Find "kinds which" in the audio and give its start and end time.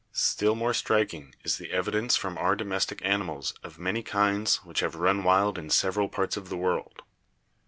4.01-4.79